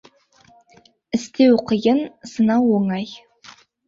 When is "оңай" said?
2.79-3.07